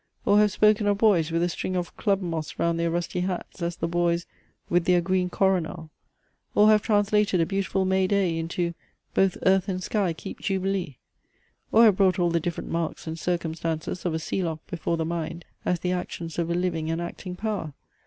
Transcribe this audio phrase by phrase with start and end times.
[0.25, 3.61] or have spoken of boys with a string of club moss round their rusty hats,
[3.61, 4.25] as the boys
[4.67, 5.91] "with their green coronal?"
[6.55, 8.73] or have translated a beautiful May day into
[9.13, 10.97] "Both earth and sky keep jubilee!"
[11.71, 15.45] or have brought all the different marks and circumstances of a sealoch before the mind,
[15.65, 17.75] as the actions of a living and acting power?